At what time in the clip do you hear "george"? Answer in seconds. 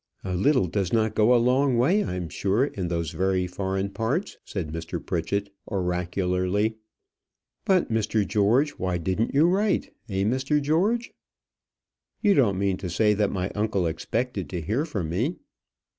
8.27-8.71, 10.59-11.13